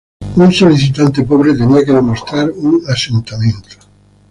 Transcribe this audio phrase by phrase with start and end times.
[0.43, 3.67] Un solicitante pobre tenía que demostrar un "asentamiento".